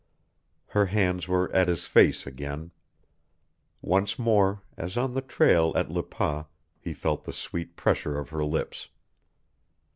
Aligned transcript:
Her 0.69 0.87
hands 0.87 1.27
were 1.27 1.51
at 1.51 1.67
his 1.67 1.85
face 1.85 2.25
again. 2.25 2.71
Once 3.83 4.17
more, 4.17 4.63
as 4.75 4.97
on 4.97 5.13
the 5.13 5.21
trail 5.21 5.71
at 5.75 5.91
Le 5.91 6.01
Pas, 6.01 6.45
he 6.79 6.91
felt 6.91 7.25
the 7.25 7.31
sweet 7.31 7.75
pressure 7.75 8.17
of 8.17 8.29
her 8.29 8.43
lips. 8.43 8.89